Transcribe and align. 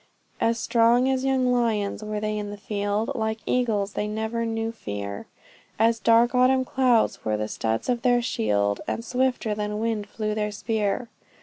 As 0.39 0.57
strong 0.57 1.07
as 1.07 1.23
young 1.23 1.51
lions 1.53 2.03
were 2.03 2.19
they 2.19 2.35
in 2.35 2.49
the 2.49 2.57
field; 2.57 3.11
Like 3.13 3.37
eagles 3.45 3.93
they 3.93 4.07
never 4.07 4.47
knew 4.47 4.71
fear; 4.71 5.27
As 5.77 5.99
dark 5.99 6.33
autumn 6.33 6.65
clouds 6.65 7.23
were 7.23 7.37
the 7.37 7.47
studs 7.47 7.87
of 7.87 8.01
their 8.01 8.19
shield, 8.23 8.81
And 8.87 9.05
swifter 9.05 9.53
than 9.53 9.77
wind 9.79 10.07
flew 10.07 10.33
their 10.33 10.51
spear. 10.51 11.09